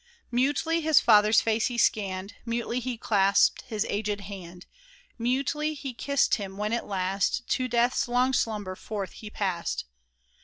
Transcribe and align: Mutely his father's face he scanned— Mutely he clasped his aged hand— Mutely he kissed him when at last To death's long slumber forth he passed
Mutely 0.31 0.81
his 0.81 0.99
father's 0.99 1.41
face 1.41 1.67
he 1.67 1.77
scanned— 1.77 2.33
Mutely 2.43 2.79
he 2.79 2.97
clasped 2.97 3.61
his 3.67 3.85
aged 3.87 4.21
hand— 4.21 4.65
Mutely 5.19 5.75
he 5.75 5.93
kissed 5.93 6.33
him 6.41 6.57
when 6.57 6.73
at 6.73 6.87
last 6.87 7.47
To 7.49 7.67
death's 7.67 8.07
long 8.07 8.33
slumber 8.33 8.75
forth 8.75 9.11
he 9.11 9.29
passed 9.29 9.85